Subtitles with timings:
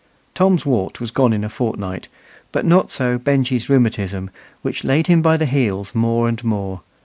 [0.33, 2.07] Tom's wart was gone in a fortnight,
[2.51, 4.31] but not so Benjy's rheumatism,
[4.63, 6.81] which laid him by the heels more and more.